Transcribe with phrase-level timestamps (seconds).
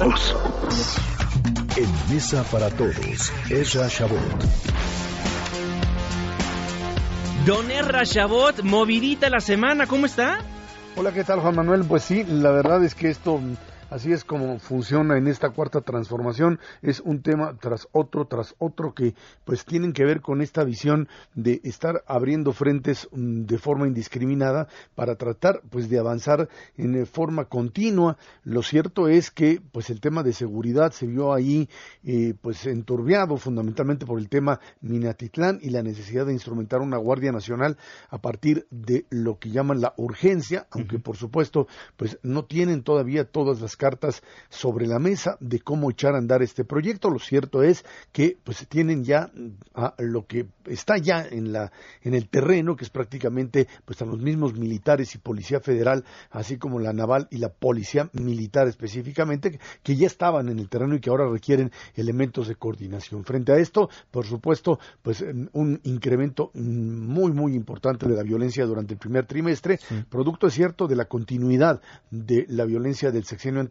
[0.00, 0.96] todos.
[1.76, 4.18] En Mesa para Todos, Ezra Shabot.
[7.44, 10.38] Don Erra Chabot, movidita la semana, ¿cómo está?
[10.96, 11.84] Hola, ¿qué tal Juan Manuel?
[11.84, 13.40] Pues sí, la verdad es que esto
[13.90, 16.60] Así es como funciona en esta cuarta transformación.
[16.80, 19.14] Es un tema tras otro, tras otro que
[19.44, 24.68] pues tienen que ver con esta visión de estar abriendo frentes mm, de forma indiscriminada
[24.94, 28.16] para tratar pues de avanzar en eh, forma continua.
[28.44, 31.68] Lo cierto es que pues el tema de seguridad se vio ahí
[32.04, 37.32] eh, pues enturbiado fundamentalmente por el tema Minatitlán y la necesidad de instrumentar una Guardia
[37.32, 37.76] Nacional
[38.08, 41.66] a partir de lo que llaman la urgencia, aunque por supuesto
[41.96, 46.42] pues no tienen todavía todas las cartas sobre la mesa de cómo echar a andar
[46.42, 47.08] este proyecto.
[47.08, 49.32] Lo cierto es que pues tienen ya
[49.74, 51.72] a lo que está ya en la
[52.02, 56.58] en el terreno, que es prácticamente pues a los mismos militares y policía federal, así
[56.58, 61.00] como la naval y la policía militar específicamente, que ya estaban en el terreno y
[61.00, 63.24] que ahora requieren elementos de coordinación.
[63.24, 68.92] Frente a esto, por supuesto, pues un incremento muy muy importante de la violencia durante
[68.92, 73.62] el primer trimestre, producto es cierto de la continuidad de la violencia del sexenio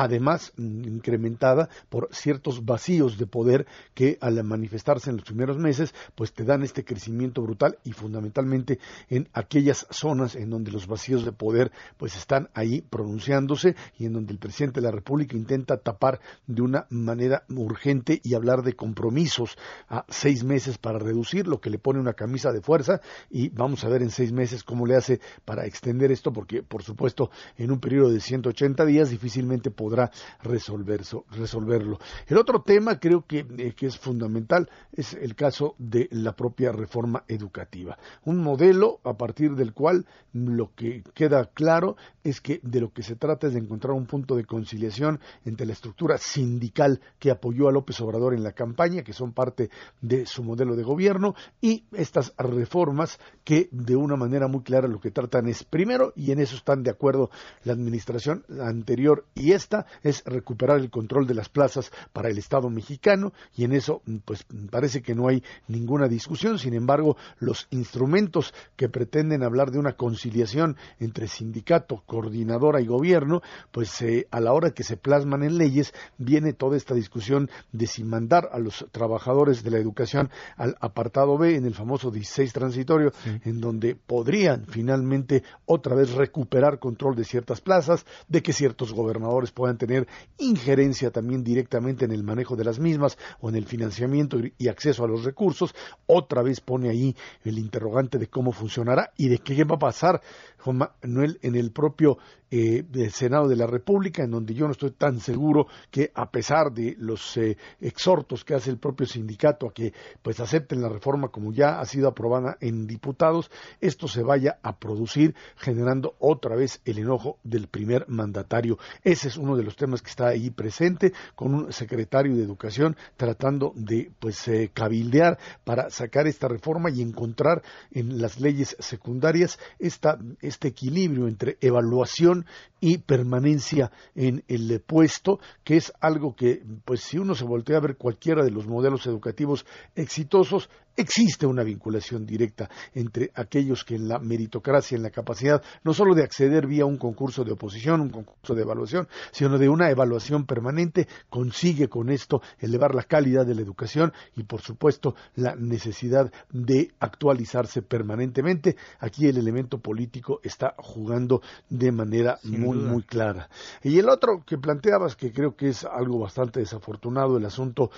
[0.00, 5.94] además mm, incrementada por ciertos vacíos de poder que al manifestarse en los primeros meses,
[6.14, 11.24] pues te dan este crecimiento brutal y fundamentalmente en aquellas zonas en donde los vacíos
[11.24, 15.76] de poder pues están ahí pronunciándose y en donde el presidente de la República intenta
[15.76, 19.58] tapar de una manera urgente y hablar de compromisos
[19.88, 23.00] a seis meses para reducir lo que le pone una camisa de fuerza.
[23.28, 26.82] Y vamos a ver en seis meses cómo le hace para extender esto porque por
[26.82, 30.10] supuesto en un periodo de 180 días difícilmente podrá
[30.42, 31.98] resolverlo.
[32.26, 36.72] El otro tema creo que, eh, que es fundamental es el caso de la propia
[36.72, 37.98] reforma educativa.
[38.24, 43.02] Un modelo a partir del cual lo que queda claro es que de lo que
[43.02, 47.68] se trata es de encontrar un punto de conciliación entre la estructura sindical que apoyó
[47.68, 51.84] a López Obrador en la campaña, que son parte de su modelo de gobierno, y
[51.92, 56.40] estas reformas que de una manera muy clara lo que tratan es primero, y en
[56.40, 57.30] eso están de acuerdo
[57.64, 58.99] la administración anterior
[59.34, 63.72] y esta es recuperar el control de las plazas para el Estado mexicano y en
[63.72, 66.58] eso pues parece que no hay ninguna discusión.
[66.58, 73.42] Sin embargo, los instrumentos que pretenden hablar de una conciliación entre sindicato, coordinadora y gobierno,
[73.70, 77.86] pues eh, a la hora que se plasman en leyes viene toda esta discusión de
[77.86, 82.52] si mandar a los trabajadores de la educación al apartado B en el famoso 16
[82.52, 83.12] transitorio,
[83.44, 89.52] en donde podrían finalmente otra vez recuperar control de ciertas plazas, de que ciertos gobernadores
[89.52, 90.06] puedan tener
[90.38, 95.04] injerencia también directamente en el manejo de las mismas o en el financiamiento y acceso
[95.04, 95.74] a los recursos,
[96.06, 100.20] otra vez pone ahí el interrogante de cómo funcionará y de qué va a pasar
[100.64, 102.18] en el propio
[102.50, 106.72] eh, Senado de la República, en donde yo no estoy tan seguro que a pesar
[106.72, 111.28] de los eh, exhortos que hace el propio sindicato a que pues acepten la reforma
[111.28, 116.80] como ya ha sido aprobada en diputados, esto se vaya a producir generando otra vez
[116.84, 118.78] el enojo del primer mandatario.
[119.02, 122.96] Ese es uno de los temas que está ahí presente con un secretario de Educación
[123.16, 129.58] tratando de pues eh, cabildear para sacar esta reforma y encontrar en las leyes secundarias
[129.78, 132.46] esta, este equilibrio entre evaluación
[132.80, 137.80] y permanencia en el puesto, que es algo que, pues si uno se voltea a
[137.80, 140.70] ver cualquiera de los modelos educativos exitosos,
[141.00, 146.14] existe una vinculación directa entre aquellos que en la meritocracia, en la capacidad, no solo
[146.14, 150.46] de acceder vía un concurso de oposición, un concurso de evaluación, sino de una evaluación
[150.46, 156.32] permanente, consigue con esto elevar la calidad de la educación y, por supuesto, la necesidad
[156.50, 158.76] de actualizarse permanentemente.
[158.98, 163.48] Aquí el elemento político está jugando de manera muy, muy clara.
[163.82, 167.90] Y el otro que planteabas, que creo que es algo bastante desafortunado, el asunto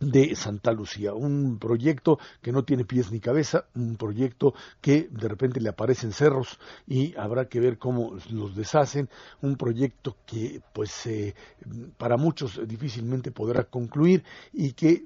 [0.00, 5.28] de Santa Lucía, un proyecto que no tiene pies ni cabeza, un proyecto que de
[5.28, 9.10] repente le aparecen cerros y habrá que ver cómo los deshacen,
[9.42, 11.34] un proyecto que pues eh,
[11.98, 15.04] para muchos difícilmente podrá concluir y que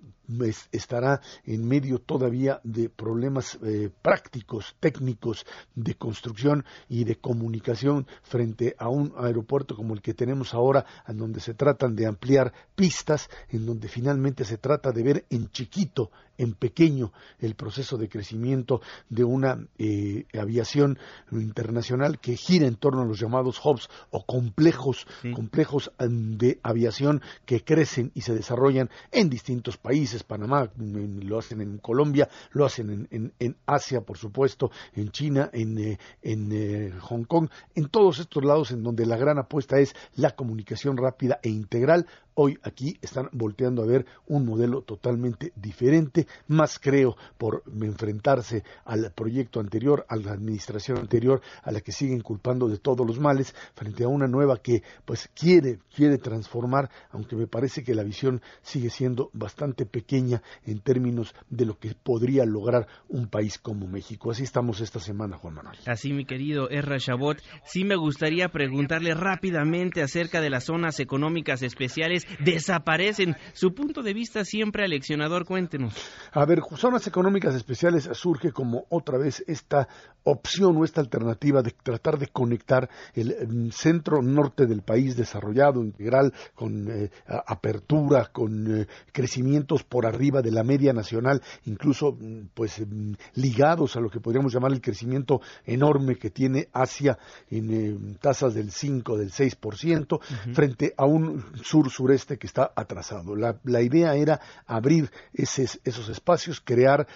[0.72, 8.74] estará en medio todavía de problemas eh, prácticos, técnicos de construcción y de comunicación frente
[8.78, 13.28] a un aeropuerto como el que tenemos ahora, en donde se tratan de ampliar pistas,
[13.48, 18.80] en donde finalmente se trata de ver en chiquito en pequeño el proceso de crecimiento
[19.08, 20.98] de una eh, aviación
[21.30, 27.62] internacional que gira en torno a los llamados hubs o complejos, complejos de aviación que
[27.62, 33.08] crecen y se desarrollan en distintos países países, Panamá, lo hacen en Colombia, lo hacen
[33.10, 38.18] en, en, Asia, por supuesto, en China, en, eh, en eh, Hong Kong, en todos
[38.18, 42.06] estos lados en donde la gran apuesta es la comunicación rápida e integral.
[42.36, 49.12] Hoy aquí están volteando a ver un modelo totalmente diferente, más creo por enfrentarse al
[49.12, 53.54] proyecto anterior, a la administración anterior, a la que siguen culpando de todos los males,
[53.74, 58.42] frente a una nueva que pues quiere, quiere transformar, aunque me parece que la visión
[58.62, 64.30] sigue siendo bastante pequeña en términos de lo que podría lograr un país como México.
[64.30, 65.78] Así estamos esta semana, Juan Manuel.
[65.86, 71.62] Así, mi querido Erra Chabot, sí me gustaría preguntarle rápidamente acerca de las zonas económicas
[71.62, 72.26] especiales.
[72.40, 73.36] Desaparecen.
[73.52, 75.94] Su punto de vista siempre aleccionador, cuéntenos.
[76.32, 79.88] A ver, zonas económicas especiales surge como otra vez esta
[80.24, 85.82] opción o esta alternativa de tratar de conectar el mm, centro norte del país desarrollado,
[85.82, 92.48] integral, con eh, apertura, con eh, crecimientos por arriba de la media nacional, incluso mm,
[92.52, 97.16] pues mm, ligados a lo que podríamos llamar el crecimiento enorme que tiene Asia
[97.48, 100.20] en eh, tasas del 5, del 6%,
[100.52, 103.36] frente a un sur-sureste que está atrasado.
[103.36, 107.06] La, la idea era abrir esos espacios, crear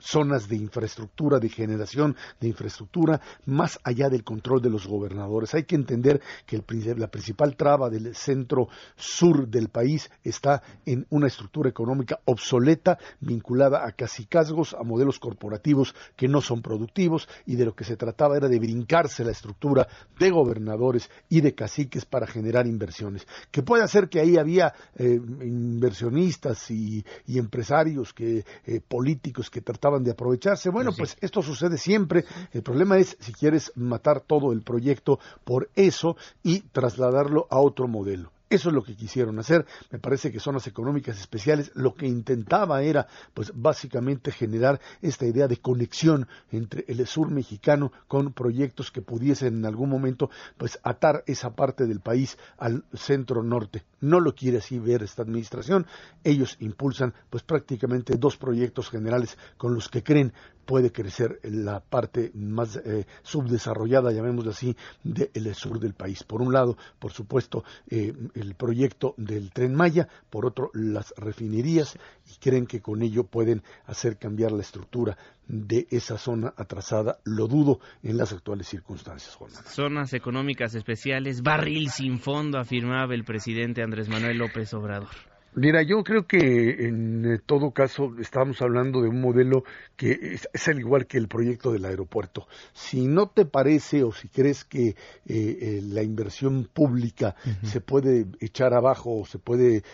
[0.00, 5.54] zonas de infraestructura, de generación de infraestructura, más allá del control de los gobernadores.
[5.54, 6.62] Hay que entender que
[6.96, 13.86] la principal traba del centro sur del país está en una estructura económica obsoleta, vinculada
[13.86, 18.36] a casicazgos, a modelos corporativos que no son productivos y de lo que se trataba
[18.36, 19.86] era de brincarse la estructura
[20.18, 23.26] de gobernadores y de caciques para generar inversiones.
[23.50, 30.04] Que puede ser que ahí había eh, inversionistas y, empresarios que eh, políticos que trataban
[30.04, 30.70] de aprovecharse.
[30.70, 32.24] Bueno, pues esto sucede siempre.
[32.52, 37.88] El problema es si quieres matar todo el proyecto por eso y trasladarlo a otro
[37.88, 38.33] modelo.
[38.50, 39.66] Eso es lo que quisieron hacer.
[39.90, 45.48] Me parece que zonas económicas especiales lo que intentaba era, pues básicamente generar esta idea
[45.48, 51.24] de conexión entre el sur mexicano con proyectos que pudiesen en algún momento, pues atar
[51.26, 53.82] esa parte del país al centro norte.
[54.04, 55.86] No lo quiere así ver esta administración.
[56.22, 60.32] Ellos impulsan, pues prácticamente dos proyectos generales con los que creen
[60.64, 66.22] puede crecer la parte más eh, subdesarrollada, llamémoslo así, del sur del país.
[66.24, 71.98] Por un lado, por supuesto, eh, el proyecto del tren Maya, por otro, las refinerías,
[72.30, 75.16] y creen que con ello pueden hacer cambiar la estructura
[75.46, 77.18] de esa zona atrasada.
[77.24, 79.36] Lo dudo en las actuales circunstancias,
[79.66, 85.08] Zonas económicas especiales, barril sin fondo, afirmaba el presidente Andrés Manuel López Obrador.
[85.56, 89.62] Mira, yo creo que en eh, todo caso estamos hablando de un modelo
[89.96, 92.48] que es, al igual que el proyecto del aeropuerto.
[92.72, 94.96] Si no te parece o si crees que eh,
[95.26, 99.84] eh, la inversión pública se puede echar abajo o se puede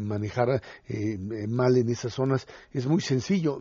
[0.00, 0.60] manejar
[1.48, 3.60] mal en esas zonas, es muy sencillo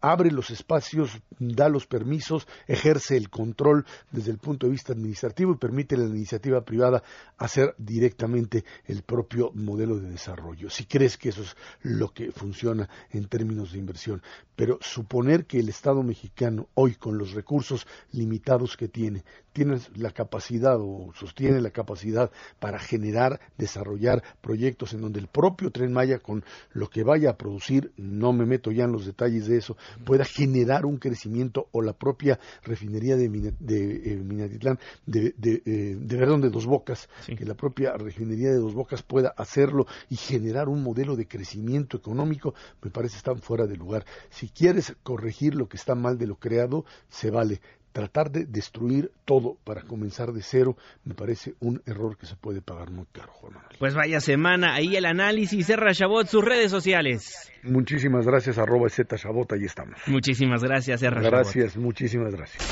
[0.00, 5.52] abre los espacios, da los permisos, ejerce el control desde el punto de vista administrativo
[5.52, 7.02] y permite a la iniciativa privada
[7.36, 10.70] hacer directamente el propio modelo de desarrollo.
[10.70, 14.22] Si crees que eso es lo que funciona en términos de inversión,
[14.56, 20.10] pero suponer que el Estado mexicano hoy con los recursos limitados que tiene, tiene la
[20.10, 26.18] capacidad o sostiene la capacidad para generar, desarrollar proyectos en donde el propio Tren Maya
[26.18, 29.76] con lo que vaya a producir, no me meto ya en los detalles de eso,
[30.04, 35.96] pueda generar un crecimiento o la propia refinería de, de eh, Minatitlán, de, de, eh,
[35.98, 40.82] de Dos Bocas, que la propia refinería de Dos Bocas pueda hacerlo y generar un
[40.82, 44.04] modelo de crecimiento económico, me parece están fuera de lugar.
[44.30, 47.60] Si quieres corregir lo que está mal de lo creado, se vale
[47.92, 52.60] tratar de destruir todo para comenzar de cero me parece un error que se puede
[52.60, 53.76] pagar muy caro, Juan Manuel.
[53.78, 57.50] Pues vaya semana, ahí el análisis, Serra Chabot, sus redes sociales.
[57.62, 59.98] Muchísimas gracias, arroba Z Chabot, ahí estamos.
[60.06, 62.64] Muchísimas gracias, Serra Gracias, muchísimas gracias.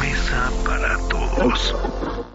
[0.00, 2.34] Mesa para todos.